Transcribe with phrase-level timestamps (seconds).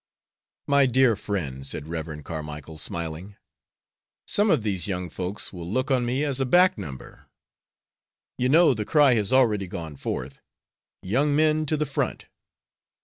[0.67, 2.23] "My dear friend," said Rev.
[2.23, 3.35] Carmicle, smiling,
[4.27, 7.27] "some of these young folks will look on me as a back number.
[8.35, 10.41] You know the cry has already gone forth,
[11.03, 12.25] 'Young men to the front.'"